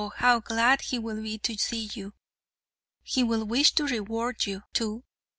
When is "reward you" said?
3.85-4.63